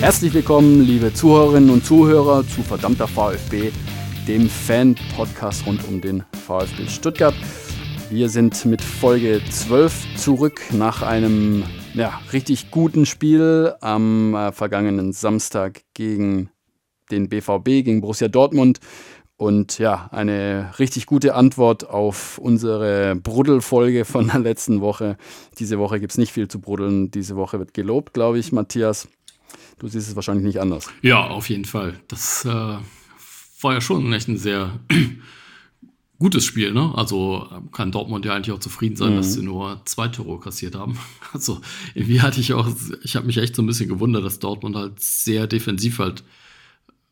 [0.00, 3.72] Herzlich willkommen, liebe Zuhörerinnen und Zuhörer, zu Verdammter VfB,
[4.28, 7.34] dem Fan-Podcast rund um den VfB Stuttgart.
[8.08, 15.12] Wir sind mit Folge 12 zurück nach einem ja, richtig guten Spiel am äh, vergangenen
[15.12, 16.48] Samstag gegen
[17.10, 18.78] den BVB, gegen Borussia Dortmund.
[19.36, 25.16] Und ja, eine richtig gute Antwort auf unsere Bruddelfolge von der letzten Woche.
[25.58, 27.10] Diese Woche gibt es nicht viel zu bruddeln.
[27.10, 29.08] Diese Woche wird gelobt, glaube ich, Matthias.
[29.78, 30.90] Du siehst es wahrscheinlich nicht anders.
[31.02, 32.00] Ja, auf jeden Fall.
[32.08, 34.80] Das äh, war ja schon echt ein sehr
[36.18, 36.72] gutes Spiel.
[36.72, 36.92] Ne?
[36.96, 39.16] Also kann Dortmund ja eigentlich auch zufrieden sein, mhm.
[39.16, 40.98] dass sie nur zwei Tore kassiert haben.
[41.34, 41.60] Also
[41.94, 42.66] irgendwie hatte ich auch,
[43.02, 46.24] ich habe mich echt so ein bisschen gewundert, dass Dortmund halt sehr defensiv halt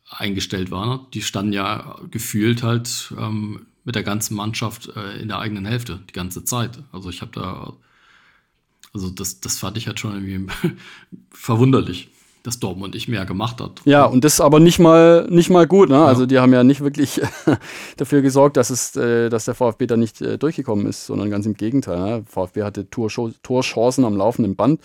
[0.09, 0.87] eingestellt war.
[0.87, 1.05] Ne?
[1.13, 5.99] Die standen ja gefühlt halt ähm, mit der ganzen Mannschaft äh, in der eigenen Hälfte
[6.09, 6.79] die ganze Zeit.
[6.91, 7.73] Also ich habe da,
[8.91, 10.51] also das, das fand ich halt schon irgendwie
[11.29, 12.09] verwunderlich
[12.47, 13.81] dass Dortmund nicht mehr gemacht hat.
[13.83, 15.89] Ja, und das aber nicht mal, nicht mal gut.
[15.89, 15.95] Ne?
[15.95, 16.05] Ja.
[16.05, 17.19] Also die haben ja nicht wirklich
[17.97, 21.45] dafür gesorgt, dass, es, äh, dass der VfB da nicht äh, durchgekommen ist, sondern ganz
[21.45, 21.99] im Gegenteil.
[21.99, 22.23] Ne?
[22.25, 24.79] VfB hatte Torchancen am laufenden Band,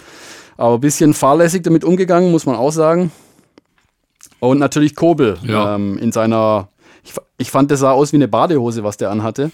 [0.56, 3.12] aber ein bisschen fahrlässig damit umgegangen, muss man auch sagen.
[4.40, 5.76] Und natürlich Kobel ja.
[5.76, 6.68] ähm, in seiner,
[7.04, 9.52] ich, ich fand, das sah aus wie eine Badehose, was der anhatte.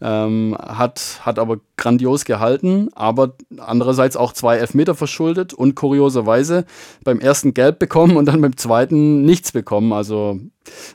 [0.00, 6.66] Ähm, hat, hat aber grandios gehalten, aber andererseits auch zwei Elfmeter verschuldet und kurioserweise
[7.02, 9.92] beim ersten Gelb bekommen und dann beim zweiten nichts bekommen.
[9.92, 10.38] Also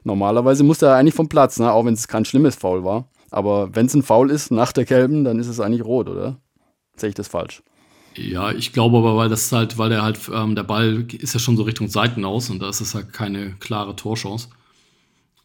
[0.06, 1.72] normalerweise musste er eigentlich vom Platz, ne?
[1.72, 3.10] auch wenn es kein schlimmes Foul war.
[3.30, 6.38] Aber wenn es ein Foul ist nach der gelben, dann ist es eigentlich rot, oder?
[6.96, 7.64] Sehe ich das falsch?
[8.16, 11.40] Ja, ich glaube aber, weil das halt, weil der halt, ähm, der Ball ist ja
[11.40, 14.50] schon so Richtung Seiten aus und da ist es halt keine klare Torchance.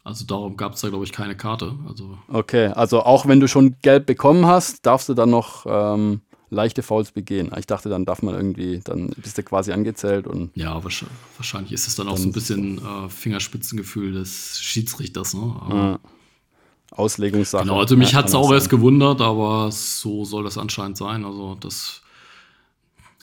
[0.09, 1.75] Also darum gab es da, glaube ich, keine Karte.
[1.87, 6.21] Also okay, also auch wenn du schon gelb bekommen hast, darfst du dann noch ähm,
[6.49, 7.51] leichte Fouls begehen.
[7.57, 10.49] Ich dachte, dann darf man irgendwie, dann bist du quasi angezählt und.
[10.55, 15.55] Ja, wahrscheinlich ist es dann auch so ein bisschen äh, Fingerspitzengefühl des Schiedsrichters, ne?
[15.61, 15.99] Aber,
[16.91, 17.65] Auslegungssache.
[17.65, 21.23] Genau, also mich ja, hat es auch erst gewundert, aber so soll das anscheinend sein.
[21.23, 22.01] Also das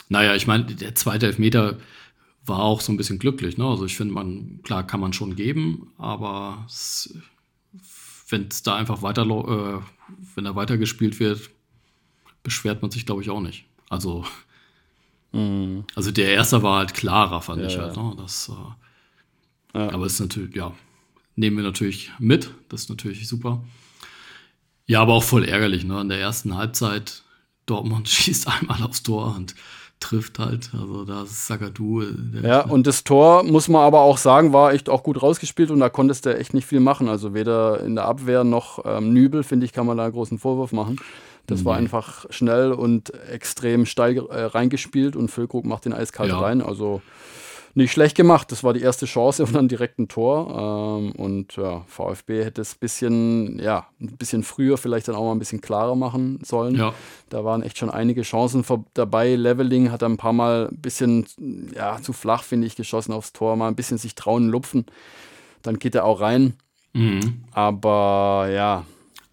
[0.09, 1.79] naja, ich meine, der zweite Elfmeter
[2.47, 3.59] war auch so ein bisschen glücklich.
[3.59, 3.67] Ne?
[3.67, 6.67] Also ich finde, man, klar kann man schon geben, aber
[8.29, 9.81] wenn es da einfach weiter, äh,
[10.35, 11.51] wenn er weitergespielt wird,
[12.43, 13.65] beschwert man sich, glaube ich, auch nicht.
[13.89, 14.25] Also,
[15.33, 15.85] mhm.
[15.95, 17.97] also der erste war halt klarer, fand ja, ich halt.
[17.97, 18.15] Ne?
[18.17, 18.51] Das,
[19.75, 19.91] äh, ja.
[19.93, 20.75] Aber es ist natürlich, ja,
[21.35, 22.51] nehmen wir natürlich mit.
[22.69, 23.65] Das ist natürlich super.
[24.87, 25.85] Ja, aber auch voll ärgerlich.
[25.85, 26.01] Ne?
[26.01, 27.23] In der ersten Halbzeit,
[27.67, 29.55] Dortmund schießt einmal aufs Tor und
[30.01, 30.71] trifft halt.
[30.79, 32.03] Also da ist Sagadu.
[32.43, 35.81] Ja, und das Tor, muss man aber auch sagen, war echt auch gut rausgespielt und
[35.81, 37.09] da konntest du echt nicht viel machen.
[37.09, 40.39] Also weder in der Abwehr noch ähm, Nübel, finde ich, kann man da einen großen
[40.39, 40.99] Vorwurf machen.
[41.47, 46.41] Das war einfach schnell und extrem steil äh, reingespielt und Füllkrug macht den eiskalt ja.
[46.41, 46.61] rein.
[46.61, 47.03] Also
[47.77, 48.51] nicht schlecht gemacht.
[48.51, 50.99] Das war die erste Chance und dann direkt ein Tor.
[50.99, 55.25] Ähm, und ja, VfB hätte es ein bisschen, ja, ein bisschen früher vielleicht dann auch
[55.25, 56.77] mal ein bisschen klarer machen sollen.
[56.77, 56.95] Ja.
[57.29, 59.35] Da waren echt schon einige Chancen dabei.
[59.35, 61.27] Leveling hat ein paar Mal ein bisschen,
[61.75, 63.57] ja, zu flach, finde ich, geschossen aufs Tor.
[63.57, 64.87] Mal ein bisschen sich trauen, lupfen.
[65.63, 66.55] Dann geht er auch rein.
[66.95, 67.45] Mhm.
[67.53, 68.87] Aber ja,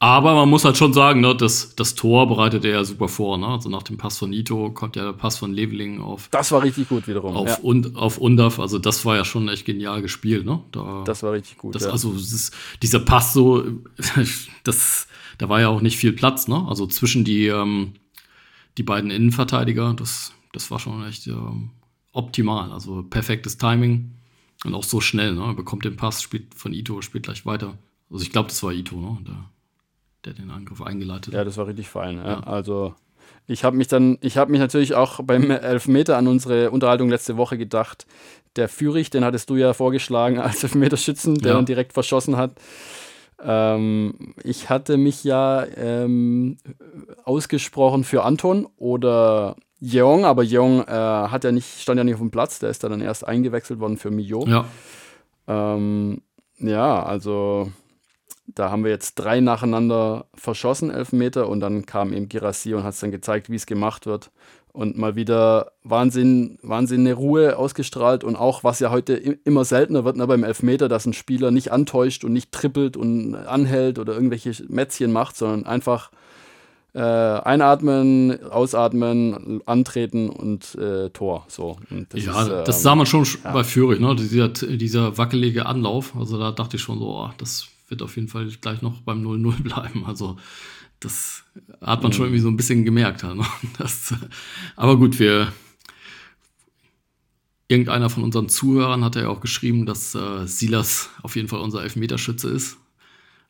[0.04, 3.38] aber man muss halt schon sagen, ne, das, das Tor bereitet er ja super vor.
[3.38, 3.48] Ne?
[3.48, 6.28] Also nach dem Pass von Nito kommt ja der Pass von Leveling auf.
[6.30, 7.38] Das war richtig gut wiederum.
[7.38, 7.58] Auf, ja.
[7.60, 8.60] und, auf Undaf.
[8.60, 10.46] Also das war ja schon echt genial gespielt.
[10.46, 10.62] Ne?
[10.74, 11.74] Da, das war richtig gut.
[11.74, 11.92] Das, ja.
[11.92, 13.64] Also das, dieser Pass so,
[14.66, 16.50] das, da war ja auch nicht viel Platz.
[16.50, 16.66] Ne?
[16.68, 17.94] Also zwischen die, ähm,
[18.78, 21.70] die beiden Innenverteidiger, das, das war schon echt ähm,
[22.12, 22.74] optimal.
[22.74, 24.12] Also perfektes Timing
[24.66, 25.34] und auch so schnell.
[25.34, 25.46] Ne?
[25.46, 27.78] Er bekommt den Pass, spielt von Ito, spielt gleich weiter.
[28.12, 28.98] Also ich glaube, das war Ito.
[28.98, 29.18] Ne?
[29.24, 29.50] Da,
[30.26, 31.34] der den Angriff eingeleitet hat.
[31.34, 32.18] Ja, das war richtig fein.
[32.18, 32.28] Ja.
[32.28, 32.40] Ja.
[32.42, 32.96] Also
[33.48, 37.38] ich habe mich dann, ich habe mich natürlich auch beim Elfmeter an unsere Unterhaltung letzte
[37.38, 38.06] Woche gedacht.
[38.56, 41.56] Der Führig, den hattest du ja vorgeschlagen als Elfmeterschützen, der ja.
[41.58, 42.52] dann direkt verschossen hat.
[43.44, 46.58] Ähm, ich hatte mich ja ähm,
[47.26, 52.22] ausgesprochen für Anton oder Jeong, aber Jeong äh, hat ja nicht, stand ja nicht auf
[52.22, 54.46] dem Platz, der ist dann erst eingewechselt worden für Mio.
[54.48, 54.66] Ja.
[55.48, 56.22] Ähm,
[56.60, 57.70] ja, also
[58.48, 62.94] da haben wir jetzt drei nacheinander verschossen, Elfmeter, und dann kam eben Girassi und hat
[62.94, 64.32] es dann gezeigt, wie es gemacht wird.
[64.74, 70.04] Und mal wieder Wahnsinn, Wahnsinn eine Ruhe ausgestrahlt und auch, was ja heute immer seltener
[70.04, 74.14] wird, ne, beim Elfmeter, dass ein Spieler nicht antäuscht und nicht trippelt und anhält oder
[74.14, 76.10] irgendwelche Mätzchen macht, sondern einfach
[76.94, 81.46] äh, einatmen, ausatmen, antreten und äh, Tor.
[81.50, 81.78] So.
[81.92, 83.52] Und das ja, ist, äh, das sah man schon ja.
[83.52, 84.16] bei Führig, ne?
[84.16, 86.16] dieser, dieser wackelige Anlauf.
[86.16, 89.26] Also da dachte ich schon so, oh, das wird auf jeden Fall gleich noch beim
[89.26, 90.06] 0-0 bleiben.
[90.06, 90.38] Also
[91.00, 91.44] das
[91.82, 92.16] hat man mhm.
[92.16, 93.24] schon irgendwie so ein bisschen gemerkt.
[93.24, 93.46] Ne?
[93.78, 94.14] Das,
[94.76, 95.52] aber gut, wir.
[97.68, 101.84] irgendeiner von unseren Zuhörern hat ja auch geschrieben, dass äh, Silas auf jeden Fall unser
[101.84, 102.78] Elfmeterschütze ist.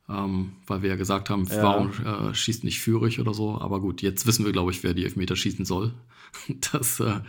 [0.10, 1.64] Ähm, weil wir ja gesagt haben, ja.
[1.64, 3.60] warum äh, schießt nicht Führig oder so.
[3.60, 5.94] Aber gut, jetzt wissen wir, glaube ich, wer die Elfmeter schießen soll.
[6.72, 7.22] das, äh,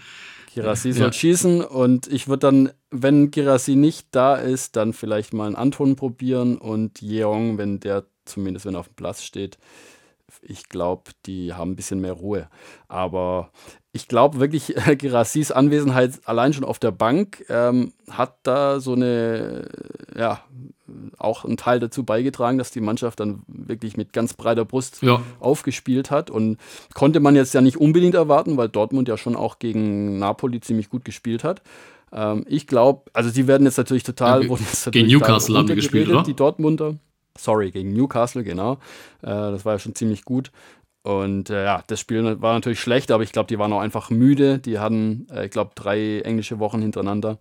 [0.55, 5.47] Girassi soll schießen und ich würde dann, wenn Girassi nicht da ist, dann vielleicht mal
[5.47, 9.59] einen Anton probieren und Jeong, wenn der zumindest wenn er auf dem Platz steht,
[10.43, 12.49] ich glaube, die haben ein bisschen mehr Ruhe.
[12.89, 13.51] Aber
[13.93, 19.69] ich glaube wirklich, Gerassis Anwesenheit allein schon auf der Bank ähm, hat da so eine,
[20.17, 20.41] ja,
[21.19, 25.23] auch einen Teil dazu beigetragen, dass die Mannschaft dann wirklich mit ganz breiter Brust ja.
[25.41, 26.31] aufgespielt hat.
[26.31, 26.59] Und
[26.95, 30.91] konnte man jetzt ja nicht unbedingt erwarten, weil Dortmund ja schon auch gegen Napoli ziemlich
[30.91, 31.63] gut gespielt hat.
[32.13, 34.45] Ähm, ich glaube, also die werden jetzt natürlich total.
[34.45, 34.57] Ja,
[34.91, 36.23] gegen Newcastle haben die gespielt, oder?
[36.23, 36.97] Die Dortmunder.
[37.37, 38.75] Sorry, gegen Newcastle, genau.
[39.23, 40.51] Äh, das war ja schon ziemlich gut.
[41.03, 44.11] Und äh, ja, das Spiel war natürlich schlecht, aber ich glaube, die waren auch einfach
[44.11, 44.59] müde.
[44.59, 47.39] Die hatten, äh, ich glaube, drei englische Wochen hintereinander.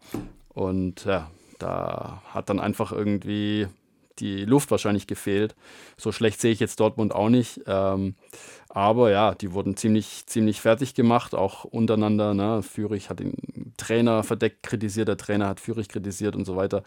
[0.49, 3.67] Und ja, da hat dann einfach irgendwie
[4.19, 5.55] die Luft wahrscheinlich gefehlt.
[5.97, 7.61] So schlecht sehe ich jetzt Dortmund auch nicht.
[7.65, 8.15] Ähm,
[8.69, 12.33] aber ja, die wurden ziemlich, ziemlich fertig gemacht, auch untereinander.
[12.33, 12.63] Ne?
[12.63, 16.83] Führig hat den Trainer verdeckt kritisiert, der Trainer hat Führig kritisiert und so weiter.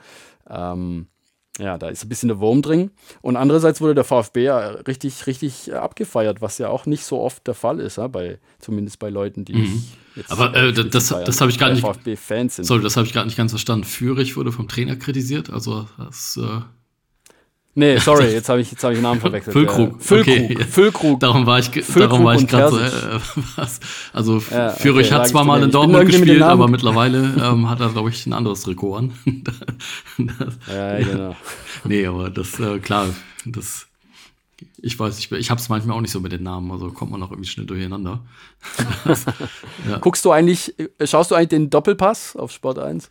[0.49, 1.07] Ähm,
[1.59, 2.91] ja, da ist ein bisschen der Wurm drin.
[3.23, 7.47] Und andererseits wurde der VfB ja richtig, richtig abgefeiert, was ja auch nicht so oft
[7.47, 9.85] der Fall ist, ja, bei, zumindest bei Leuten, die mhm.
[10.15, 11.81] jetzt Aber äh, das, das habe ich gar nicht.
[11.81, 12.65] VfB-Fans sind.
[12.65, 13.85] Sorry, das habe ich gar nicht ganz verstanden.
[13.85, 16.39] Führig wurde vom Trainer kritisiert, also das.
[16.43, 16.61] Äh
[17.79, 19.53] Nee, sorry, jetzt habe ich, hab ich den Namen verwechselt.
[19.53, 20.03] Füllkrug.
[20.03, 20.35] Füllkrug.
[20.35, 20.65] Okay.
[20.65, 21.21] Füllkrug.
[21.21, 23.21] Darum war ich, Füllkrug darum war ich gerade so, äh,
[23.57, 23.81] was?
[24.15, 28.09] Also, ja, okay, hat zwar mal in Dortmund gespielt, aber mittlerweile ähm, hat er, glaube
[28.09, 29.13] ich, ein anderes Trikot an.
[29.45, 31.37] das, ja, genau.
[31.85, 33.09] Nee, aber das, äh, klar,
[33.45, 33.87] das,
[34.79, 37.11] ich weiß, ich, ich habe es manchmal auch nicht so mit den Namen, also kommt
[37.13, 38.21] man auch irgendwie schnell durcheinander.
[39.05, 39.27] das,
[39.87, 39.99] ja.
[39.99, 40.75] Guckst du eigentlich,
[41.05, 43.11] schaust du eigentlich den Doppelpass auf Sport 1?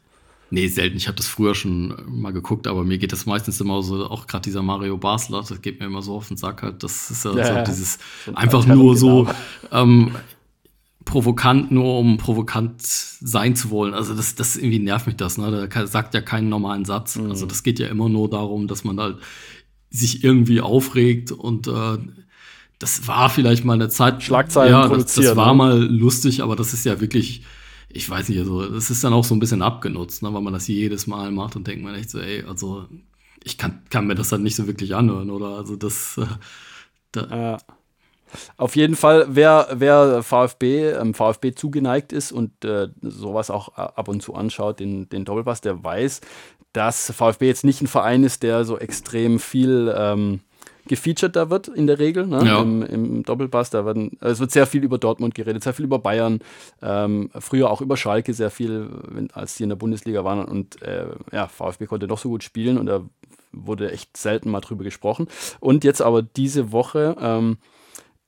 [0.51, 0.97] Nee, selten.
[0.97, 4.27] Ich habe das früher schon mal geguckt, aber mir geht das meistens immer so, auch
[4.27, 6.83] gerade dieser Mario Basler, das geht mir immer so auf den Sack halt.
[6.83, 7.97] Das ist ja, ja so dieses
[8.35, 9.27] einfach nur so
[9.71, 10.11] ähm,
[11.03, 13.93] provokant, nur um provokant sein zu wollen.
[13.93, 15.67] Also das, das irgendwie nervt mich das, ne?
[15.67, 17.15] Da sagt ja keinen normalen Satz.
[17.15, 17.31] Mhm.
[17.31, 19.17] Also das geht ja immer nur darum, dass man halt
[19.89, 21.97] sich irgendwie aufregt und äh,
[22.79, 24.21] das war vielleicht mal eine Zeit.
[24.21, 25.57] Schlagzeilen ja, das, das war ne?
[25.57, 27.43] mal lustig, aber das ist ja wirklich
[27.95, 30.53] ich weiß nicht, also das ist dann auch so ein bisschen abgenutzt, ne, weil man
[30.53, 32.85] das jedes Mal macht und denkt man echt so, ey, also
[33.43, 35.57] ich kann, kann mir das halt nicht so wirklich anhören, oder?
[35.57, 36.17] Also das.
[36.17, 36.25] Äh,
[37.13, 37.57] da.
[38.57, 44.09] Auf jeden Fall, wer, wer VfB, ähm, VfB zugeneigt ist und äh, sowas auch ab
[44.09, 46.19] und zu anschaut, den, den Doppelpass, der weiß,
[46.73, 50.41] dass VfB jetzt nicht ein Verein ist, der so extrem viel ähm,
[50.87, 52.43] gefeatured da wird in der Regel, ne?
[52.45, 52.61] ja.
[52.61, 53.69] Im, Im, Doppelpass.
[53.69, 56.39] Da werden, es wird sehr viel über Dortmund geredet, sehr viel über Bayern,
[56.81, 60.45] ähm, früher auch über Schalke sehr viel, wenn, als die in der Bundesliga waren.
[60.45, 63.01] Und äh, ja, VfB konnte doch so gut spielen und da
[63.51, 65.27] wurde echt selten mal drüber gesprochen.
[65.59, 67.15] Und jetzt aber diese Woche.
[67.19, 67.57] Ähm,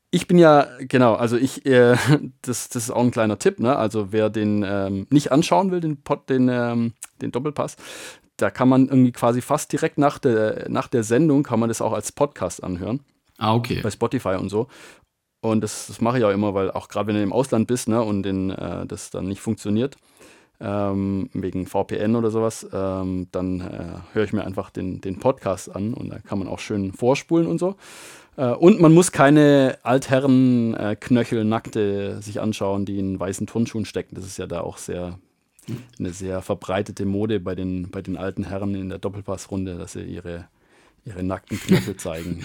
[0.10, 1.96] ich bin ja, genau, also ich, äh,
[2.42, 3.76] das, das ist auch ein kleiner Tipp, ne?
[3.76, 7.76] Also wer den ähm, nicht anschauen will, den, Pod, den, ähm, den Doppelpass,
[8.38, 11.82] da kann man irgendwie quasi fast direkt nach der, nach der Sendung kann man das
[11.82, 13.02] auch als Podcast anhören.
[13.38, 13.82] Ah, okay.
[13.82, 14.68] Bei Spotify und so.
[15.42, 17.88] Und das, das mache ich auch immer, weil auch gerade wenn du im Ausland bist
[17.88, 19.96] ne, und den, äh, das dann nicht funktioniert,
[20.60, 25.76] ähm, wegen VPN oder sowas, ähm, dann äh, höre ich mir einfach den, den Podcast
[25.76, 27.76] an und da kann man auch schön vorspulen und so.
[28.38, 30.96] Äh, und man muss keine Altherren äh,
[32.22, 34.16] sich anschauen, die in weißen Turnschuhen stecken.
[34.16, 35.20] Das ist ja da auch sehr
[36.00, 40.04] eine sehr verbreitete Mode bei den, bei den alten Herren in der Doppelpassrunde, dass sie
[40.04, 40.48] ihre,
[41.06, 42.44] ihre nackten Knöchel zeigen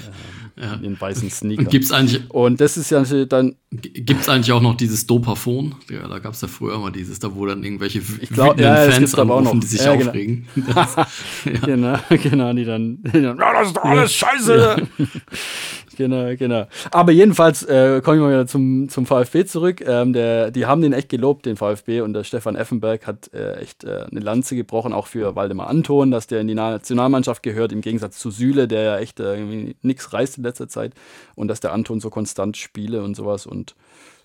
[0.57, 0.75] äh, ja.
[0.75, 1.69] in den weißen Sneakern.
[1.69, 2.31] Gibt es eigentlich.
[2.31, 3.57] Und das ist ja dann.
[3.71, 5.75] Gibt es eigentlich auch noch dieses Dopaphon?
[5.91, 8.91] Ja, da gab es ja früher mal dieses, da wo dann irgendwelche ich glaub, ja,
[8.91, 10.09] Fans anrufen, die sich ja, genau.
[10.11, 10.47] aufregen.
[10.75, 10.97] Das,
[11.65, 14.89] genau, genau, die dann, die dann das ist doch alles scheiße.
[15.97, 16.67] Genau, genau.
[16.91, 19.81] Aber jedenfalls äh, komme ich mal wieder zum, zum VfB zurück.
[19.87, 22.01] Ähm, der, die haben den echt gelobt, den VfB.
[22.01, 26.11] Und der Stefan Effenberg hat äh, echt äh, eine Lanze gebrochen, auch für Waldemar Anton,
[26.11, 30.13] dass der in die Nationalmannschaft gehört, im Gegensatz zu Süle, der ja echt äh, nichts
[30.13, 30.95] reißt in letzter Zeit.
[31.35, 33.47] Und dass der Anton so konstant spiele und sowas.
[33.47, 33.75] Und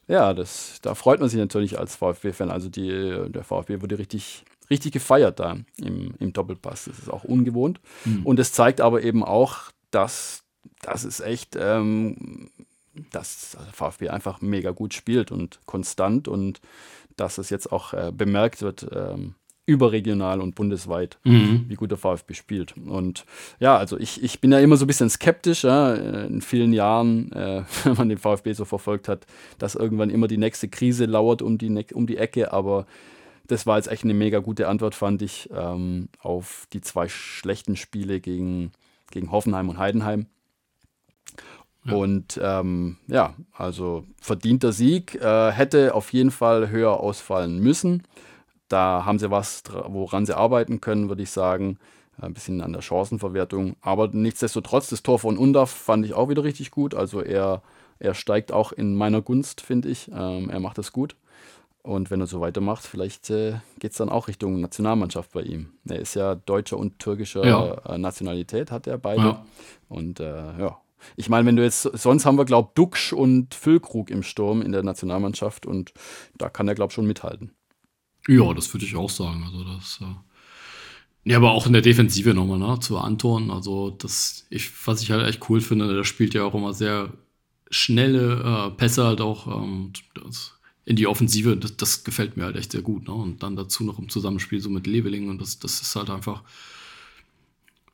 [0.07, 2.49] ja, das, da freut man sich natürlich als VfB-Fan.
[2.49, 6.85] Also die, der VfB wurde richtig, richtig gefeiert da im, im Doppelpass.
[6.85, 7.81] Das ist auch ungewohnt.
[8.05, 8.25] Mhm.
[8.25, 10.43] Und es zeigt aber eben auch, dass
[10.81, 12.49] das ist echt, ähm,
[13.11, 16.61] dass VfB einfach mega gut spielt und konstant und
[17.15, 19.35] dass es jetzt auch äh, bemerkt wird, ähm,
[19.67, 21.65] überregional und bundesweit, mhm.
[21.67, 22.75] wie gut der VfB spielt.
[22.77, 23.25] Und
[23.59, 27.31] ja, also ich, ich bin ja immer so ein bisschen skeptisch, ja, in vielen Jahren,
[27.33, 29.25] äh, wenn man den VfB so verfolgt hat,
[29.59, 32.85] dass irgendwann immer die nächste Krise lauert um die, ne um die Ecke, aber
[33.47, 37.75] das war jetzt echt eine mega gute Antwort, fand ich, ähm, auf die zwei schlechten
[37.75, 38.71] Spiele gegen,
[39.11, 40.27] gegen Hoffenheim und Heidenheim.
[41.87, 41.93] Ja.
[41.93, 48.03] Und ähm, ja, also verdienter Sieg, äh, hätte auf jeden Fall höher ausfallen müssen.
[48.67, 51.77] Da haben sie was, woran sie arbeiten können, würde ich sagen.
[52.19, 53.75] Ein bisschen an der Chancenverwertung.
[53.81, 56.95] Aber nichtsdestotrotz, das Tor von Undaf fand ich auch wieder richtig gut.
[56.95, 57.61] Also er,
[57.99, 60.09] er steigt auch in meiner Gunst, finde ich.
[60.11, 61.15] Ähm, er macht das gut.
[61.83, 65.69] Und wenn er so weitermacht, vielleicht äh, geht es dann auch Richtung Nationalmannschaft bei ihm.
[65.87, 67.73] Er ist ja deutscher und türkischer ja.
[67.85, 69.21] äh, Nationalität, hat er beide.
[69.21, 69.45] Ja.
[69.87, 70.77] Und äh, ja,
[71.15, 74.61] ich meine, wenn du jetzt, sonst haben wir, glaube ich, Duxch und Füllkrug im Sturm
[74.61, 75.93] in der Nationalmannschaft und
[76.37, 77.51] da kann er, glaube ich, schon mithalten.
[78.27, 79.43] Ja, das würde ich auch sagen.
[79.45, 80.15] Also das, äh
[81.27, 83.51] ja, aber auch in der Defensive nochmal, ne, zu Anton.
[83.51, 87.11] Also das, ich, was ich halt echt cool finde, der spielt ja auch immer sehr
[87.69, 89.91] schnelle äh, Pässe halt auch ähm,
[90.85, 91.57] in die Offensive.
[91.57, 93.09] Das, das, gefällt mir halt echt sehr gut.
[93.09, 93.13] Ne?
[93.13, 96.43] Und dann dazu noch im Zusammenspiel so mit Leveling und das, das ist halt einfach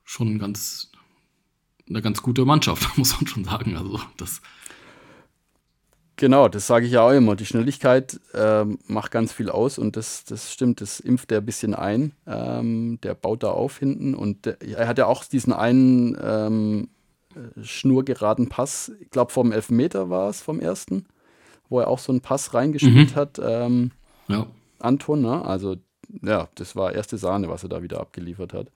[0.03, 0.91] schon ganz
[1.93, 3.77] eine ganz gute Mannschaft, muss man schon sagen.
[3.77, 4.41] Also das
[6.15, 7.35] Genau, das sage ich ja auch immer.
[7.35, 11.45] Die Schnelligkeit ähm, macht ganz viel aus und das, das stimmt, das impft er ein
[11.45, 12.13] bisschen ein.
[12.27, 16.89] Ähm, der baut da auf hinten und der, er hat ja auch diesen einen ähm,
[17.61, 21.07] schnurgeraden Pass, ich glaube vom Elfmeter war es, vom ersten,
[21.67, 23.15] wo er auch so einen Pass reingespielt mhm.
[23.15, 23.39] hat.
[23.43, 23.91] Ähm,
[24.27, 24.45] ja.
[24.79, 25.43] Anton, ne?
[25.43, 25.77] Also
[26.21, 28.67] ja, das war erste Sahne, was er da wieder abgeliefert hat.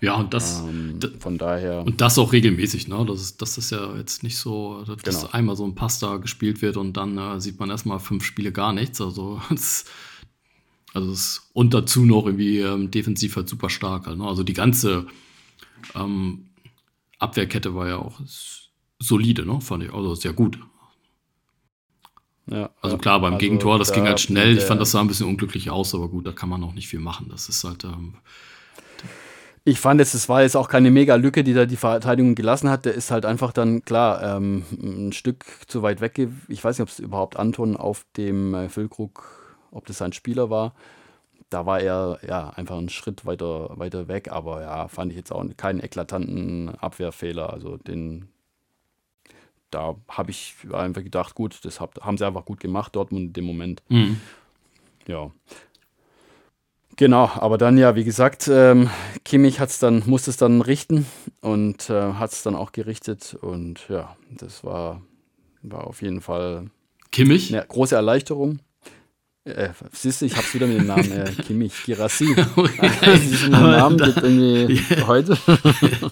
[0.00, 1.84] Ja, und das ähm, von daher.
[1.84, 3.04] Und das auch regelmäßig, ne?
[3.06, 5.32] Das ist, das ist ja jetzt nicht so, dass genau.
[5.32, 8.72] einmal so ein Pasta gespielt wird und dann äh, sieht man erstmal fünf Spiele gar
[8.72, 9.00] nichts.
[9.00, 9.86] Also es,
[10.94, 14.06] also es, und dazu noch irgendwie ähm, defensiv halt super stark.
[14.06, 14.26] Halt, ne?
[14.26, 15.06] Also die ganze
[15.94, 16.46] ähm,
[17.18, 18.20] Abwehrkette war ja auch
[18.98, 19.60] solide, ne?
[19.60, 19.92] Fand ich.
[19.92, 20.58] Also sehr gut.
[22.48, 24.56] Ja, also klar, beim also Gegentor, das da ging halt schnell.
[24.56, 26.88] Ich fand, das sah ein bisschen unglücklich aus, aber gut, da kann man auch nicht
[26.88, 27.26] viel machen.
[27.28, 27.84] Das ist halt.
[27.84, 28.14] Ähm,
[29.66, 32.70] ich fand jetzt, es war jetzt auch keine mega Lücke, die da die Verteidigung gelassen
[32.70, 32.84] hat.
[32.84, 36.28] Der ist halt einfach dann, klar, ähm, ein Stück zu weit weg.
[36.46, 39.24] Ich weiß nicht, ob es überhaupt Anton auf dem äh, Füllkrug,
[39.72, 40.72] ob das sein Spieler war.
[41.50, 45.32] Da war er ja einfach einen Schritt weiter, weiter weg, aber ja, fand ich jetzt
[45.32, 47.52] auch keinen eklatanten Abwehrfehler.
[47.52, 48.28] Also den,
[49.72, 53.32] da habe ich einfach gedacht, gut, das hab, haben sie einfach gut gemacht, Dortmund in
[53.32, 53.82] dem Moment.
[53.88, 54.20] Mhm.
[55.08, 55.32] Ja.
[56.96, 58.88] Genau, aber dann ja, wie gesagt, ähm,
[59.24, 61.06] Kimmich hat's dann, musste es dann richten
[61.42, 63.36] und äh, hat es dann auch gerichtet.
[63.38, 65.02] Und ja, das war,
[65.62, 66.70] war auf jeden Fall
[67.12, 67.54] Kimmich?
[67.54, 68.60] eine große Erleichterung.
[69.46, 72.34] Äh, siehst du, ich hab's wieder mit dem Namen äh, Kimmich, Girassi.
[72.56, 72.90] okay.
[73.00, 75.06] Also diesen Namen gibt irgendwie yeah.
[75.06, 75.38] heute.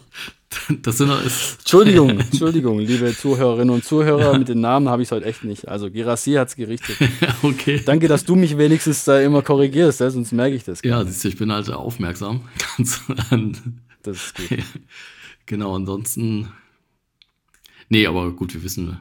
[0.83, 5.27] Das sind Entschuldigung, Entschuldigung, liebe Zuhörerinnen und Zuhörer, mit den Namen habe ich es heute
[5.27, 5.67] echt nicht.
[5.67, 6.97] Also Girassi hat es gerichtet.
[7.43, 7.83] okay.
[7.85, 10.81] Danke, dass du mich wenigstens da immer korrigierst, ja, sonst merke ich das.
[10.85, 12.43] Ja, siehst du, ich bin halt aufmerksam.
[12.79, 14.59] das ist gut.
[15.47, 16.53] Genau, ansonsten.
[17.89, 19.01] Nee, aber gut, wir wissen,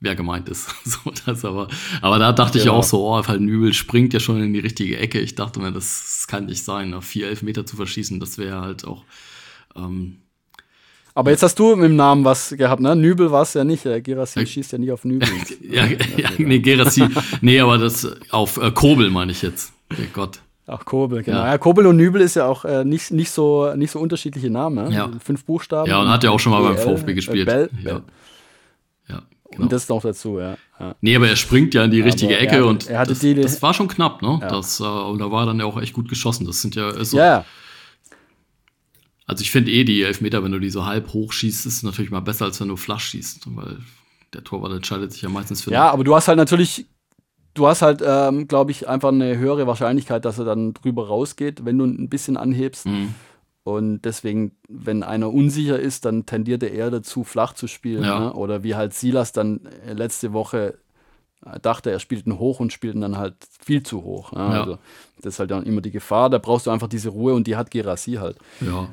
[0.00, 0.68] wer gemeint ist.
[0.84, 1.68] so, das aber,
[2.00, 2.72] aber da dachte genau.
[2.72, 5.20] ich auch so, oh, halt Nübel springt ja schon in die richtige Ecke.
[5.20, 8.84] Ich dachte mir, das, kann nicht sein, auf vier Elfmeter zu verschießen, das wäre halt
[8.84, 9.04] auch.
[9.76, 10.18] Ähm,
[11.12, 12.94] aber jetzt hast du mit dem Namen was gehabt, ne?
[12.94, 13.84] Nübel war es ja nicht.
[13.84, 15.28] Äh, Gerassi schießt ja nicht auf Nübel.
[15.60, 17.04] ja, ja, nee, Gerassi.
[17.40, 19.72] nee, aber das auf äh, Kobel meine ich jetzt.
[19.92, 20.38] Oh Gott.
[20.68, 21.38] Ach, Kobel, genau.
[21.38, 21.46] Ja.
[21.48, 21.58] ja.
[21.58, 24.88] Kobel und Nübel ist ja auch äh, nicht, nicht, so, nicht so unterschiedliche Namen.
[24.88, 24.94] Ne?
[24.94, 25.10] Ja.
[25.22, 25.90] Fünf Buchstaben.
[25.90, 27.48] Ja, und hat ja auch schon mal beim VfB gespielt.
[27.48, 28.02] Äh, Bell, ja.
[29.50, 29.56] Ja.
[29.56, 29.64] Genau.
[29.64, 30.56] Und das noch dazu, ja.
[30.78, 30.94] ja.
[31.00, 33.34] Nee, aber er springt ja in die richtige aber Ecke er, und er das, die,
[33.34, 34.38] das, war schon knapp, ne?
[34.40, 36.46] Das, äh, und da war dann ja auch echt gut geschossen.
[36.46, 37.44] Das sind ja so, ja.
[39.26, 42.10] Also ich finde eh die Elfmeter, wenn du die so halb hoch schießt, ist natürlich
[42.10, 43.78] mal besser, als wenn du flach schießt, weil
[44.32, 45.70] der Torwart entscheidet sich ja meistens für.
[45.70, 46.86] Ja, aber du hast halt natürlich,
[47.54, 51.64] du hast halt, ähm, glaube ich, einfach eine höhere Wahrscheinlichkeit, dass er dann drüber rausgeht,
[51.64, 52.86] wenn du ein bisschen anhebst.
[52.86, 53.14] Mhm.
[53.62, 58.04] Und deswegen, wenn einer unsicher ist, dann tendiert er eher dazu, flach zu spielen.
[58.04, 58.20] Ja.
[58.20, 58.32] Ne?
[58.32, 60.78] Oder wie halt Silas dann äh, letzte Woche
[61.44, 64.32] äh, dachte, er spielt ihn hoch und spielt ihn dann halt viel zu hoch.
[64.32, 64.38] Ne?
[64.38, 64.60] Ja.
[64.60, 64.78] Also,
[65.20, 66.30] das ist halt dann immer die Gefahr.
[66.30, 68.38] Da brauchst du einfach diese Ruhe und die hat Gerassi halt.
[68.60, 68.88] Ja.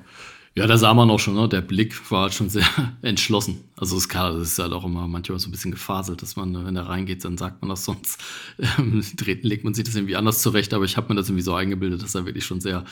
[0.57, 1.47] Ja, da sah man auch schon, ne?
[1.47, 2.65] der Blick war halt schon sehr
[3.03, 3.63] entschlossen.
[3.75, 4.05] Also das
[4.41, 7.38] ist halt auch immer manchmal so ein bisschen gefaselt, dass man, wenn er reingeht, dann
[7.38, 8.19] sagt man das sonst,
[8.79, 9.03] ähm,
[9.43, 12.01] legt man sich das irgendwie anders zurecht, aber ich habe mir das irgendwie so eingebildet,
[12.01, 12.86] dass er wirklich schon sehr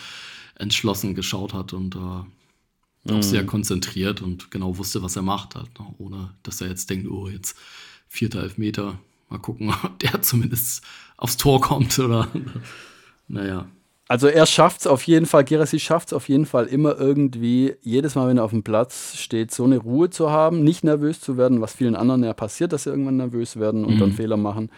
[0.55, 3.21] entschlossen geschaut hat und äh, auch mhm.
[3.21, 5.85] sehr konzentriert und genau wusste, was er macht, halt, ne?
[5.97, 7.57] ohne dass er jetzt denkt, oh, jetzt
[8.07, 10.83] vierter Elfmeter, mal gucken, ob der zumindest
[11.17, 12.27] aufs Tor kommt oder
[13.27, 13.67] naja.
[14.07, 17.73] Also er schafft es auf jeden Fall, Gerasi schafft es auf jeden Fall immer irgendwie,
[17.81, 21.19] jedes Mal, wenn er auf dem Platz steht, so eine Ruhe zu haben, nicht nervös
[21.19, 23.99] zu werden, was vielen anderen ja passiert, dass sie irgendwann nervös werden und mhm.
[23.99, 24.69] dann Fehler machen.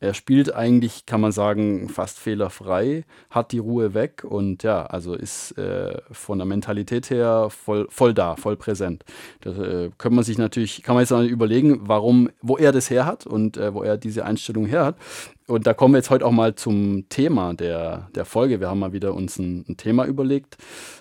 [0.00, 5.14] Er spielt eigentlich, kann man sagen, fast fehlerfrei, hat die Ruhe weg und ja, also
[5.14, 9.04] ist äh, von der Mentalität her voll, voll da, voll präsent.
[9.40, 13.06] Da äh, kann man sich natürlich, kann man jetzt überlegen, warum, wo er das her
[13.06, 14.96] hat und äh, wo er diese Einstellung her hat.
[15.48, 18.60] Und da kommen wir jetzt heute auch mal zum Thema der, der Folge.
[18.60, 20.58] Wir haben mal wieder uns ein, ein Thema überlegt.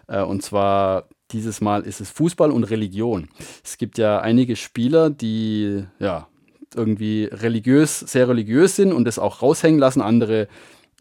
[0.07, 3.27] Äh, und zwar dieses Mal ist es Fußball und Religion.
[3.63, 6.27] Es gibt ja einige Spieler, die ja
[6.75, 10.01] irgendwie religiös, sehr religiös sind und das auch raushängen lassen.
[10.01, 10.47] Andere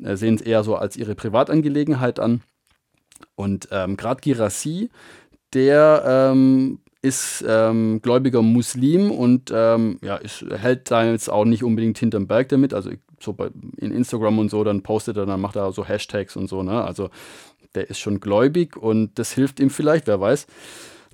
[0.03, 2.43] äh, sehen es eher so als ihre Privatangelegenheit an.
[3.35, 4.91] Und ähm, gerade Girassi,
[5.53, 11.63] der ähm, ist ähm, gläubiger Muslim und ähm, ja, ist, hält da jetzt auch nicht
[11.63, 12.75] unbedingt hinterm Berg damit.
[12.75, 16.37] Also so bei, in Instagram und so, dann postet er, dann macht er so Hashtags
[16.37, 16.63] und so.
[16.63, 16.83] Ne?
[16.85, 17.11] Also
[17.75, 20.47] der ist schon gläubig und das hilft ihm vielleicht, wer weiß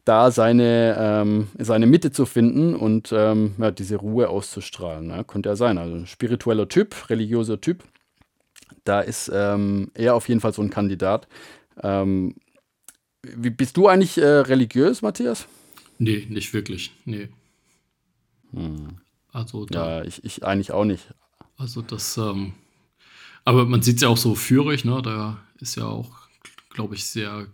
[0.04, 5.06] da seine, ähm, seine Mitte zu finden und ähm, ja, diese Ruhe auszustrahlen.
[5.06, 5.24] Ne?
[5.24, 5.78] Könnte er sein.
[5.78, 7.84] Also ein spiritueller Typ, religiöser Typ.
[8.84, 11.28] Da ist ähm, er auf jeden Fall so ein Kandidat.
[11.82, 12.34] Ähm,
[13.22, 15.46] wie, bist du eigentlich äh, religiös, Matthias?
[15.98, 16.92] Nee, nicht wirklich.
[17.04, 17.28] Nee.
[18.52, 18.98] Hm.
[19.30, 21.14] Also da, ja, ich, ich eigentlich auch nicht.
[21.56, 22.54] Also das, ähm,
[23.44, 25.00] aber man sieht es ja auch so führig, ne?
[25.00, 26.10] Da ist ja auch,
[26.70, 27.46] glaube ich, sehr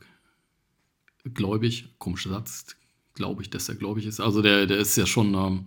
[1.35, 1.88] gläubig.
[1.99, 2.76] Komischer Satz,
[3.14, 4.20] glaube ich, dass er gläubig ist.
[4.20, 5.66] Also der, der ist ja schon, ähm,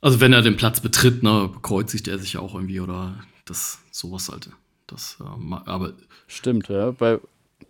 [0.00, 3.14] also wenn er den Platz betritt, ne, bekreuzigt er sich auch irgendwie oder
[3.44, 4.50] das, sowas halt.
[4.86, 5.94] Das, ähm, aber
[6.26, 6.90] Stimmt, ja.
[6.92, 7.18] Bei,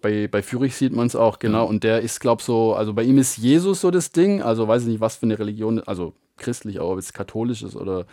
[0.01, 1.65] bei, bei Fürich sieht man es auch, genau.
[1.65, 1.69] Ja.
[1.69, 4.43] Und der ist, glaube ich, so, also bei ihm ist Jesus so das Ding.
[4.43, 8.07] Also weiß ich nicht, was für eine Religion, also christlich, ob es katholisch ist oder,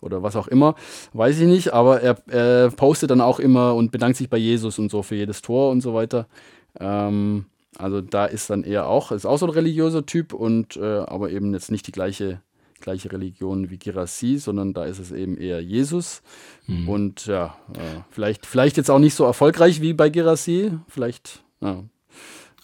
[0.00, 0.74] oder was auch immer,
[1.12, 1.72] weiß ich nicht.
[1.72, 5.14] Aber er, er postet dann auch immer und bedankt sich bei Jesus und so für
[5.14, 6.26] jedes Tor und so weiter.
[6.78, 7.46] Ähm,
[7.78, 11.30] also da ist dann eher auch, ist auch so ein religiöser Typ und äh, aber
[11.30, 12.40] eben jetzt nicht die gleiche,
[12.80, 16.22] gleiche Religion wie Girassi, sondern da ist es eben eher Jesus.
[16.66, 16.88] Mhm.
[16.88, 20.72] Und ja, äh, vielleicht, vielleicht jetzt auch nicht so erfolgreich wie bei Girassi.
[20.88, 21.84] Vielleicht, ja.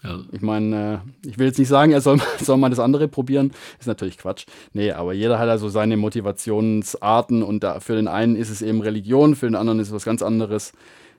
[0.02, 0.18] Ja.
[0.32, 3.52] Ich meine, äh, ich will jetzt nicht sagen, er soll, soll mal das andere probieren.
[3.78, 4.46] Ist natürlich Quatsch.
[4.72, 8.80] Nee, aber jeder hat also seine Motivationsarten und da, für den einen ist es eben
[8.80, 10.72] Religion, für den anderen ist es was ganz anderes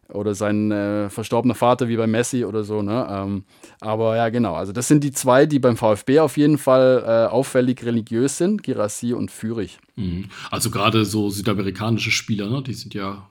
[0.10, 2.82] oder sein äh, verstorbener Vater wie bei Messi oder so.
[2.82, 3.08] Ne?
[3.10, 3.44] Ähm,
[3.80, 4.56] aber ja, genau.
[4.56, 8.64] Also das sind die zwei, die beim VfB auf jeden Fall äh, auffällig religiös sind,
[8.64, 9.80] Girassi und Fürich.
[9.96, 10.26] Mhm.
[10.52, 12.62] Also gerade so südamerikanische Spieler, ne?
[12.62, 13.28] die sind ja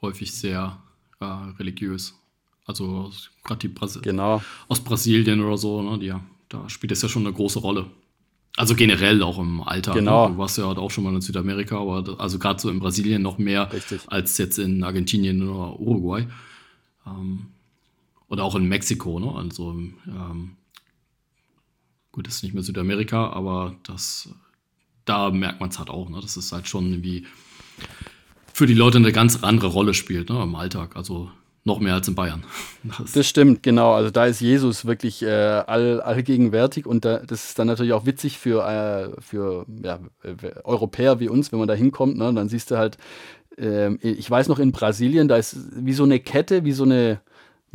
[0.00, 0.78] häufig sehr
[1.20, 1.24] äh,
[1.58, 2.14] religiös.
[2.66, 3.10] Also
[3.42, 4.42] gerade die Brasil genau.
[4.68, 5.98] aus Brasilien oder so, ne?
[5.98, 6.14] die,
[6.48, 7.86] da spielt das ja schon eine große Rolle.
[8.56, 9.96] Also generell auch im Alltag.
[9.96, 10.00] Ne?
[10.00, 10.28] Genau.
[10.28, 10.34] Ne?
[10.34, 13.22] Du warst ja auch schon mal in Südamerika, aber das, also gerade so in Brasilien
[13.22, 14.02] noch mehr Richtig.
[14.06, 16.26] als jetzt in Argentinien oder Uruguay.
[17.06, 17.46] Ähm,
[18.28, 19.32] oder auch in Mexiko, ne?
[19.34, 20.56] Also ähm,
[22.12, 24.28] gut, das ist nicht mehr Südamerika, aber das
[25.04, 26.18] da merkt man es halt auch, ne?
[26.20, 27.26] Das ist halt schon irgendwie
[28.52, 30.42] für die Leute eine ganz andere Rolle spielt, ne?
[30.42, 30.96] Im Alltag.
[30.96, 31.30] Also
[31.64, 32.44] noch mehr als in Bayern.
[32.82, 33.94] Das, das stimmt, genau.
[33.94, 38.06] Also da ist Jesus wirklich äh, all, allgegenwärtig und da, das ist dann natürlich auch
[38.06, 39.98] witzig für, äh, für ja,
[40.64, 42.18] Europäer wie uns, wenn man da hinkommt.
[42.18, 42.32] Ne?
[42.34, 42.98] Dann siehst du halt,
[43.58, 47.20] äh, ich weiß noch in Brasilien, da ist wie so eine Kette, wie so eine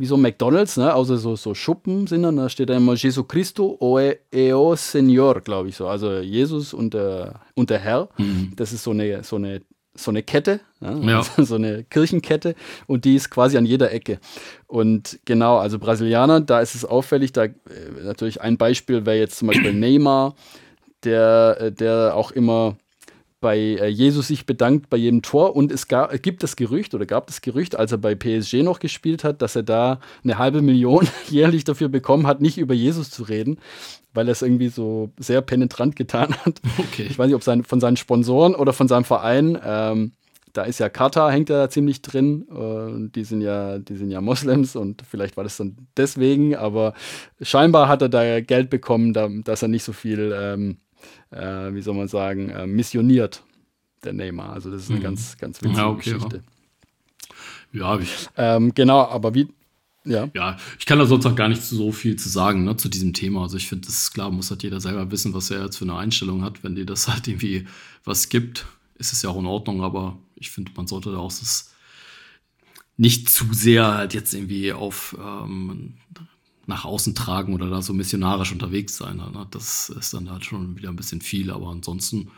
[0.00, 0.94] wie so ein McDonalds, ne?
[0.94, 5.42] also so, so Schuppen sind dann, da steht da immer Jesus Christo o eo Señor,
[5.42, 5.88] glaube ich so.
[5.88, 8.08] Also Jesus und der, und der Herr.
[8.16, 8.54] Mhm.
[8.56, 9.60] Das ist so eine, so eine
[10.02, 12.54] so eine Kette, ja, so eine Kirchenkette
[12.86, 14.18] und die ist quasi an jeder Ecke.
[14.66, 17.54] Und genau, also Brasilianer, da ist es auffällig, da äh,
[18.02, 20.34] natürlich ein Beispiel wäre jetzt zum Beispiel Neymar,
[21.04, 22.76] der, äh, der auch immer
[23.40, 27.06] bei äh, Jesus sich bedankt bei jedem Tor und es gab, gibt das Gerücht oder
[27.06, 30.62] gab das Gerücht, als er bei PSG noch gespielt hat, dass er da eine halbe
[30.62, 33.58] Million jährlich dafür bekommen hat, nicht über Jesus zu reden,
[34.12, 36.60] weil er es irgendwie so sehr penetrant getan hat.
[36.78, 37.06] Okay.
[37.08, 39.58] Ich weiß nicht, ob sein, von seinen Sponsoren oder von seinem Verein.
[39.64, 40.12] Ähm,
[40.52, 42.46] da ist ja Katar, hängt da ziemlich drin.
[42.50, 46.94] Äh, die sind ja, die sind ja Moslems und vielleicht war das dann deswegen, aber
[47.40, 50.78] scheinbar hat er da Geld bekommen, da, dass er nicht so viel ähm,
[51.30, 53.42] äh, wie soll man sagen, äh, missioniert,
[54.04, 54.52] der Neymar.
[54.52, 55.04] Also das ist eine mhm.
[55.04, 56.42] ganz, ganz witzige ja, okay, Geschichte.
[57.72, 59.48] Ja, ja ähm, genau, aber wie,
[60.04, 60.28] ja.
[60.34, 63.12] Ja, ich kann da sonst auch gar nicht so viel zu sagen ne, zu diesem
[63.12, 63.42] Thema.
[63.42, 65.84] Also ich finde, das ist klar, muss halt jeder selber wissen, was er jetzt für
[65.84, 66.64] eine Einstellung hat.
[66.64, 67.66] Wenn dir das halt irgendwie
[68.04, 71.32] was gibt, ist es ja auch in Ordnung, aber ich finde, man sollte da auch
[71.32, 71.74] das
[72.96, 75.94] nicht zu sehr halt jetzt irgendwie auf ähm,
[76.66, 79.16] nach außen tragen oder da so missionarisch unterwegs sein.
[79.16, 79.46] Ne?
[79.50, 82.30] Das ist dann halt schon wieder ein bisschen viel, aber ansonsten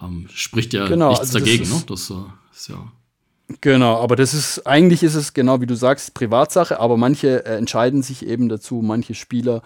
[0.00, 1.68] ähm, spricht ja genau, nichts also dagegen.
[1.68, 1.82] Ne?
[1.86, 2.14] Das äh,
[2.54, 2.92] ist ja.
[3.60, 7.56] Genau, aber das ist, eigentlich ist es genau wie du sagst, Privatsache, aber manche äh,
[7.56, 9.62] entscheiden sich eben dazu, manche Spieler,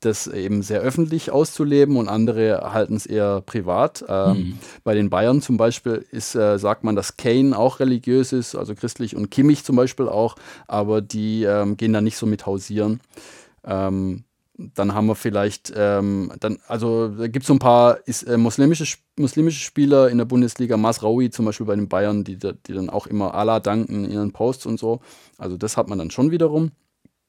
[0.00, 4.04] das eben sehr öffentlich auszuleben und andere halten es eher privat.
[4.08, 4.58] Ähm, mhm.
[4.84, 8.74] Bei den Bayern zum Beispiel ist, äh, sagt man, dass Kane auch religiös ist, also
[8.74, 13.00] christlich und Kimmich zum Beispiel auch, aber die ähm, gehen da nicht so mit hausieren.
[13.64, 14.24] Ähm,
[14.58, 18.38] dann haben wir vielleicht, ähm, dann, also da gibt es so ein paar ist, äh,
[18.38, 22.88] muslimische, muslimische Spieler in der Bundesliga, Masraoui zum Beispiel bei den Bayern, die, die dann
[22.90, 25.00] auch immer Allah danken in ihren Posts und so.
[25.36, 26.70] Also das hat man dann schon wiederum.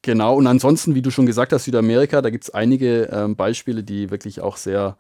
[0.08, 3.84] Genau, und ansonsten, wie du schon gesagt hast, Südamerika, da gibt es einige ähm, Beispiele,
[3.84, 4.96] die wirklich auch sehr,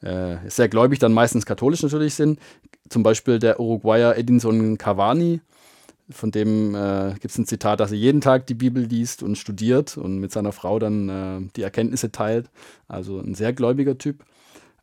[0.00, 2.38] äh, sehr gläubig, dann meistens katholisch natürlich sind.
[2.88, 5.40] Zum Beispiel der Uruguayer Edinson Cavani,
[6.08, 9.36] von dem äh, gibt es ein Zitat, dass er jeden Tag die Bibel liest und
[9.36, 12.48] studiert und mit seiner Frau dann äh, die Erkenntnisse teilt.
[12.86, 14.24] Also ein sehr gläubiger Typ.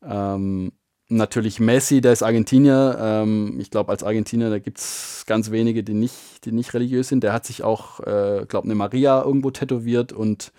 [0.04, 0.74] Ähm,
[1.12, 2.98] natürlich Messi, der ist Argentinier.
[3.00, 7.10] Ähm, ich glaube, als Argentinier, da gibt es ganz wenige, die nicht, die nicht religiös
[7.10, 7.24] sind.
[7.24, 10.52] Der hat sich auch, äh, glaube eine Maria irgendwo tätowiert und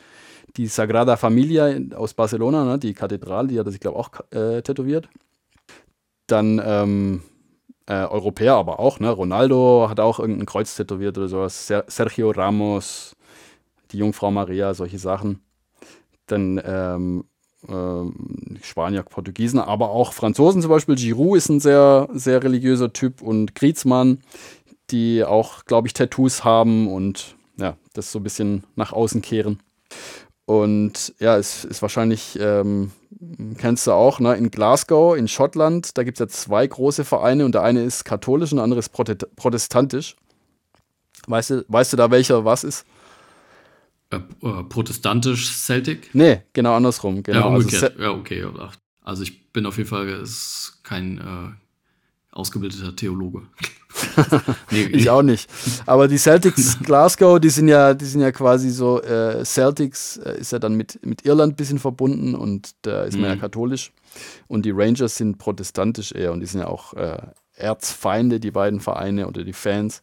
[0.57, 4.39] die Sagrada Familia aus Barcelona, ne, die Kathedrale, die hat er sich, glaube ich, auch
[4.39, 5.09] äh, tätowiert.
[6.27, 7.23] Dann ähm,
[7.87, 9.11] äh, Europäer aber auch, ne?
[9.11, 11.67] Ronaldo hat auch irgendein Kreuz tätowiert oder sowas.
[11.67, 13.17] Ser Sergio Ramos,
[13.91, 15.41] die Jungfrau Maria, solche Sachen.
[16.27, 17.32] Dann ähm, äh,
[18.63, 20.97] Spanier, Portugiesen, aber auch Franzosen zum Beispiel.
[20.97, 24.19] Giroud ist ein sehr, sehr religiöser Typ und Griezmann,
[24.91, 29.61] die auch, glaube ich, Tattoos haben und ja, das so ein bisschen nach außen kehren.
[30.45, 32.91] Und ja, es ist wahrscheinlich, ähm,
[33.59, 37.45] kennst du auch, ne, in Glasgow, in Schottland, da gibt es ja zwei große Vereine
[37.45, 40.17] und der eine ist katholisch und der andere ist protestantisch.
[41.29, 42.85] Weißt du, weißt du da welcher was ist?
[44.13, 46.11] Äh, äh, protestantisch Celtic?
[46.13, 47.23] Nee, genau andersrum.
[47.23, 47.39] Genau.
[47.39, 47.93] Ja, umgekehrt.
[47.93, 48.47] Also, ja, okay.
[49.01, 50.25] Also ich bin auf jeden Fall
[50.83, 53.43] kein äh, ausgebildeter Theologe.
[54.71, 55.51] nee, ich auch nicht.
[55.87, 60.39] Aber die Celtics Glasgow, die sind ja, die sind ja quasi so, äh, Celtics äh,
[60.39, 63.29] ist ja dann mit, mit Irland ein bisschen verbunden und da ist man mhm.
[63.29, 63.93] ja katholisch.
[64.47, 66.93] Und die Rangers sind protestantisch eher und die sind ja auch
[67.55, 70.03] Erzfeinde, die beiden Vereine oder die Fans.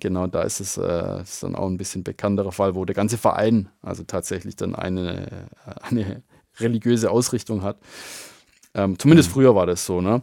[0.00, 3.16] Genau, da ist es äh, ist dann auch ein bisschen bekannterer Fall, wo der ganze
[3.16, 5.48] Verein also tatsächlich dann eine,
[5.82, 6.22] eine
[6.58, 7.78] religiöse Ausrichtung hat.
[8.74, 9.34] Ähm, zumindest mhm.
[9.34, 10.22] früher war das so, ne?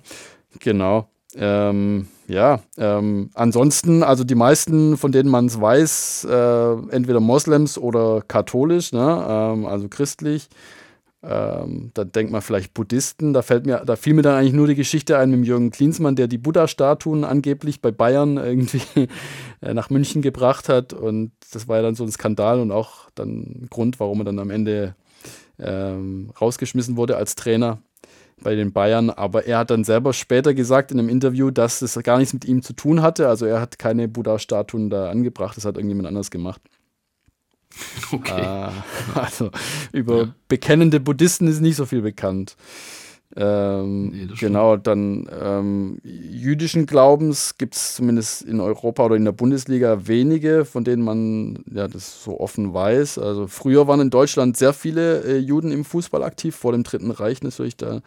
[0.60, 1.08] Genau.
[1.36, 7.78] Ähm, ja, ähm, ansonsten, also die meisten, von denen man es weiß, äh, entweder Moslems
[7.78, 9.26] oder katholisch, ne?
[9.28, 10.50] Ähm, also christlich.
[11.24, 13.34] Ähm, da denkt man vielleicht Buddhisten.
[13.34, 16.16] Da fällt mir, da fiel mir dann eigentlich nur die Geschichte ein mit Jürgen Klinsmann,
[16.16, 18.82] der die Buddha-Statuen angeblich bei Bayern irgendwie
[19.62, 20.94] äh, nach München gebracht hat.
[20.94, 24.26] Und das war ja dann so ein Skandal und auch dann ein Grund, warum er
[24.26, 24.96] dann am Ende
[25.60, 27.80] ähm, rausgeschmissen wurde als Trainer
[28.42, 29.12] bei den Bayern.
[29.12, 32.46] Aber er hat dann selber später gesagt in einem Interview, dass das gar nichts mit
[32.46, 33.28] ihm zu tun hatte.
[33.28, 36.62] Also er hat keine Buddha-Statuen da angebracht, das hat irgendjemand anders gemacht.
[38.12, 38.42] Okay.
[38.42, 39.52] Äh, also
[39.94, 40.36] über ja.
[40.48, 42.56] bekennende Buddhisten ist nicht so viel bekannt.
[43.36, 49.32] Ähm, nee, genau, dann ähm, jüdischen Glaubens gibt es zumindest in Europa oder in der
[49.32, 53.20] Bundesliga wenige, von denen man ja das so offen weiß.
[53.20, 57.12] Also früher waren in Deutschland sehr viele äh, Juden im Fußball aktiv, vor dem Dritten
[57.12, 58.02] Reich natürlich, da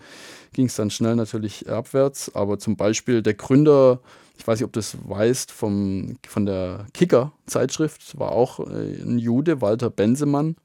[0.52, 2.34] ging es dann schnell natürlich abwärts.
[2.34, 4.00] Aber zum Beispiel der Gründer,
[4.36, 9.18] ich weiß nicht, ob du das weißt, vom, von der Kicker-Zeitschrift, war auch äh, ein
[9.18, 10.56] Jude, Walter Bensemann.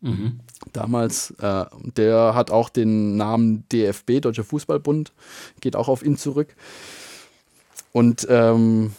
[0.00, 0.40] Mhm.
[0.72, 1.64] Damals, äh,
[1.96, 5.12] der hat auch den Namen DFB, Deutscher Fußballbund,
[5.60, 6.54] geht auch auf ihn zurück.
[7.92, 8.92] Und ähm,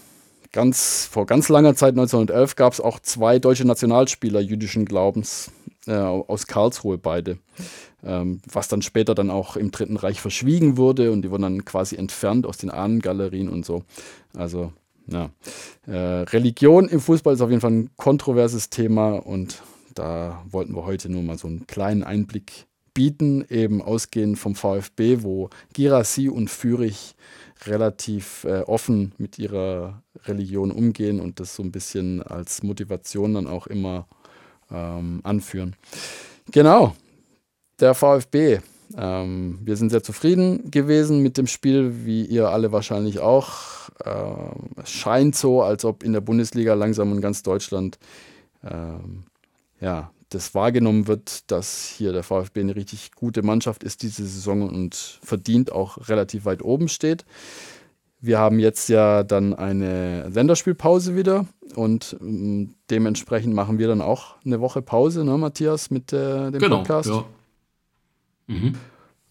[0.51, 5.51] ganz, vor ganz langer Zeit, 1911, gab es auch zwei deutsche Nationalspieler jüdischen Glaubens,
[5.87, 7.37] äh, aus Karlsruhe beide.
[8.03, 11.65] Ähm, was dann später dann auch im Dritten Reich verschwiegen wurde und die wurden dann
[11.65, 13.83] quasi entfernt aus den Ahnengalerien und so.
[14.35, 14.73] Also,
[15.07, 15.29] ja.
[15.87, 19.61] Äh, Religion im Fußball ist auf jeden Fall ein kontroverses Thema und
[19.93, 25.19] da wollten wir heute nur mal so einen kleinen Einblick bieten, eben ausgehend vom VfB,
[25.21, 27.15] wo Girassi und Fürich
[27.65, 33.47] relativ äh, offen mit ihrer Religion umgehen und das so ein bisschen als Motivation dann
[33.47, 34.07] auch immer
[34.71, 35.75] ähm, anführen.
[36.51, 36.95] Genau,
[37.80, 38.60] der VfB.
[38.97, 43.89] Ähm, wir sind sehr zufrieden gewesen mit dem Spiel, wie ihr alle wahrscheinlich auch.
[44.04, 47.97] Ähm, es scheint so, als ob in der Bundesliga langsam in ganz Deutschland
[48.63, 49.23] ähm,
[49.80, 54.67] ja, das wahrgenommen wird, dass hier der VfB eine richtig gute Mannschaft ist diese Saison
[54.67, 57.25] und verdient auch relativ weit oben steht.
[58.21, 64.36] Wir haben jetzt ja dann eine Länderspielpause wieder und ähm, dementsprechend machen wir dann auch
[64.45, 67.10] eine Woche Pause, ne, Matthias, mit äh, dem genau, Podcast.
[67.10, 67.25] Ja.
[68.47, 68.75] Mhm.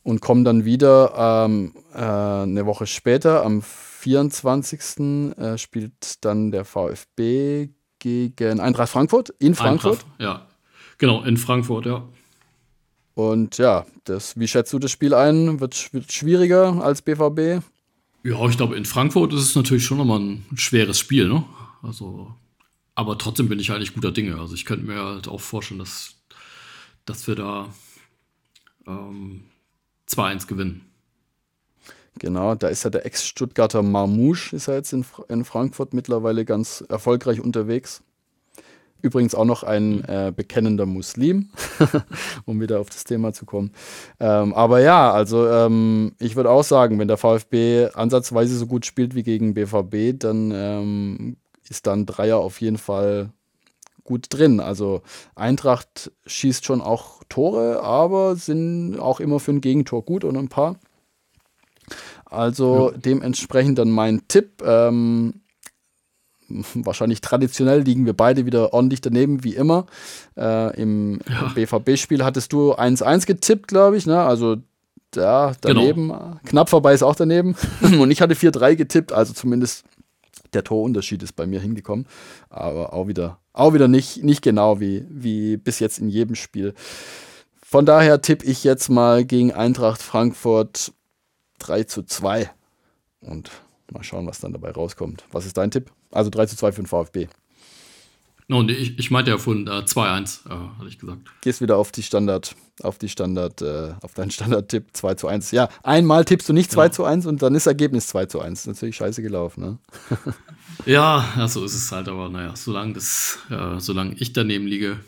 [0.03, 5.37] Und kommen dann wieder ähm, äh, eine Woche später, am 24.
[5.38, 10.05] Äh, spielt dann der VfB gegen Eintracht Frankfurt in Frankfurt.
[10.05, 10.47] Eintracht, ja,
[10.99, 12.05] genau, in Frankfurt, ja.
[13.14, 15.61] Und ja, das, wie schätzt du das Spiel ein?
[15.61, 17.64] Wird, wird schwieriger als BVB?
[18.24, 21.44] Ja, ich glaube, in Frankfurt ist es natürlich schon nochmal ein schweres Spiel, ne?
[21.82, 22.34] Also,
[22.94, 24.40] aber trotzdem bin ich eigentlich guter Dinge.
[24.40, 26.14] Also ich könnte mir halt auch vorstellen, dass,
[27.04, 27.68] dass wir da
[28.87, 29.44] ähm,
[30.08, 30.87] 2-1 gewinnen.
[32.18, 36.82] Genau, da ist ja der Ex-Stuttgarter Marmouche, ist ja jetzt in, in Frankfurt mittlerweile ganz
[36.88, 38.02] erfolgreich unterwegs.
[39.04, 41.50] Übrigens auch noch ein äh, bekennender Muslim,
[42.46, 43.72] um wieder auf das Thema zu kommen.
[44.18, 48.86] Ähm, aber ja, also ähm, ich würde auch sagen, wenn der VfB ansatzweise so gut
[48.86, 51.36] spielt wie gegen BVB, dann ähm,
[51.68, 53.28] ist dann Dreier auf jeden Fall
[54.04, 54.58] gut drin.
[54.58, 55.02] Also
[55.34, 60.48] Eintracht schießt schon auch Tore, aber sind auch immer für ein Gegentor gut und ein
[60.48, 60.76] paar.
[62.24, 62.96] Also ja.
[62.96, 64.62] dementsprechend dann mein Tipp.
[64.64, 65.42] Ähm,
[66.74, 69.87] wahrscheinlich traditionell liegen wir beide wieder ordentlich daneben, wie immer.
[70.37, 71.52] Äh, Im ja.
[71.54, 74.07] BVB-Spiel hattest du 1-1 getippt, glaube ich.
[74.07, 74.20] Ne?
[74.20, 74.57] Also
[75.14, 76.09] ja, daneben.
[76.09, 76.40] Genau.
[76.44, 77.54] Knapp vorbei ist auch daneben.
[77.83, 79.85] Und ich hatte 4-3 getippt, also zumindest
[80.52, 82.07] der Torunterschied ist bei mir hingekommen.
[82.50, 86.74] Aber auch wieder, auch wieder nicht, nicht genau wie, wie bis jetzt in jedem Spiel.
[87.62, 90.92] Von daher tippe ich jetzt mal gegen Eintracht Frankfurt
[91.59, 92.50] 3 zu 2.
[93.20, 93.50] Und
[93.92, 95.24] Mal schauen, was dann dabei rauskommt.
[95.30, 95.92] Was ist dein Tipp?
[96.14, 97.29] Also 3 zu 2 für den VfB.
[98.46, 101.20] No, nee, ich, ich meinte ja von äh, 2-1, äh, hatte ich gesagt.
[101.40, 105.50] Gehst wieder auf die Standard, auf die Standard, äh, auf deinen Standard-Tipp 2 zu 1.
[105.53, 106.90] Ja, einmal tippst du nicht 2 ja.
[106.90, 108.66] zu 1 und dann ist Ergebnis 2 zu 1.
[108.66, 109.79] Natürlich scheiße gelaufen, ne?
[110.87, 115.00] ja, ja, so ist es halt, aber naja, solange das, ja, solange ich daneben liege,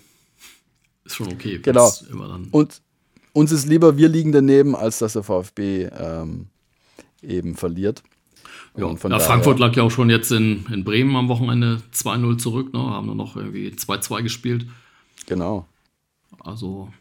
[1.05, 1.59] ist schon okay.
[1.59, 1.92] Genau.
[2.53, 2.81] Und
[3.35, 6.47] uns ist lieber, wir liegen daneben, als dass der VfB ähm,
[7.21, 8.03] eben verliert.
[8.77, 12.73] Ja, ja Frankfurt lag ja auch schon jetzt in, in Bremen am Wochenende 2-0 zurück,
[12.73, 12.81] ne?
[12.81, 14.67] haben dann noch irgendwie 2-2 gespielt.
[15.27, 15.67] Genau.
[16.41, 16.93] Also,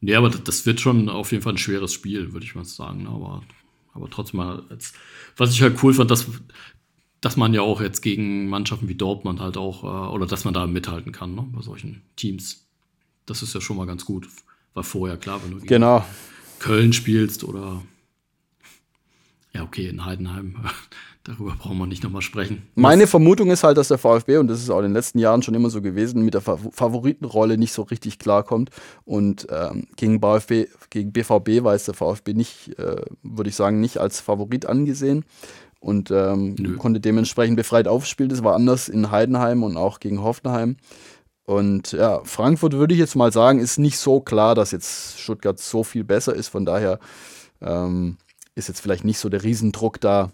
[0.00, 3.04] nee, aber das wird schon auf jeden Fall ein schweres Spiel, würde ich mal sagen.
[3.04, 3.08] Ne?
[3.08, 3.42] Aber,
[3.92, 4.96] aber trotzdem mal, jetzt,
[5.36, 6.26] was ich halt cool fand, dass,
[7.20, 10.54] dass man ja auch jetzt gegen Mannschaften wie Dortmund halt auch, äh, oder dass man
[10.54, 11.46] da mithalten kann, ne?
[11.52, 12.66] bei solchen Teams.
[13.26, 14.28] Das ist ja schon mal ganz gut.
[14.74, 16.04] War vorher klar, wenn du gegen genau.
[16.58, 17.82] Köln spielst oder
[19.52, 20.56] ja, okay, in Heidenheim,
[21.24, 22.62] darüber brauchen wir nicht nochmal sprechen.
[22.74, 25.42] Meine Vermutung ist halt, dass der VfB, und das ist auch in den letzten Jahren
[25.42, 28.70] schon immer so gewesen, mit der Favoritenrolle nicht so richtig klarkommt.
[29.04, 33.80] Und ähm, gegen, VfB, gegen BVB war es der VfB nicht, äh, würde ich sagen,
[33.80, 35.24] nicht als Favorit angesehen.
[35.80, 38.30] Und ähm, konnte dementsprechend befreit aufspielen.
[38.30, 40.76] Das war anders in Heidenheim und auch gegen Hoffenheim.
[41.44, 45.58] Und ja, Frankfurt würde ich jetzt mal sagen, ist nicht so klar, dass jetzt Stuttgart
[45.58, 46.48] so viel besser ist.
[46.48, 46.98] Von daher
[47.62, 48.18] ähm,
[48.58, 50.30] ist jetzt vielleicht nicht so der Riesendruck da,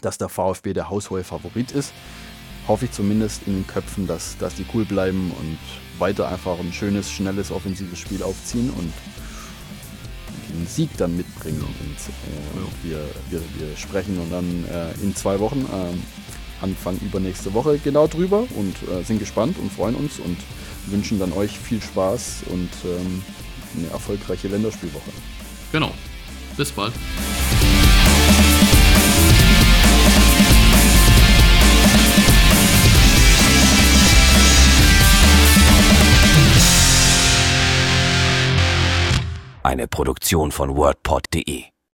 [0.00, 1.92] dass der VfB der haushohe Favorit ist.
[2.68, 5.58] Hoffe ich zumindest in den Köpfen, dass, dass die cool bleiben und
[5.98, 8.92] weiter einfach ein schönes, schnelles, offensives Spiel aufziehen und
[10.54, 11.60] den Sieg dann mitbringen.
[11.60, 12.98] Und, äh, wir,
[13.30, 18.46] wir, wir sprechen und dann äh, in zwei Wochen, äh, Anfang übernächste Woche, genau drüber
[18.54, 20.36] und äh, sind gespannt und freuen uns und
[20.86, 23.22] wünschen dann euch viel Spaß und ähm,
[23.76, 25.10] eine erfolgreiche Länderspielwoche.
[25.72, 25.92] Genau.
[26.56, 26.92] Bis bald.
[39.64, 41.64] Eine Produktion von WordPod.de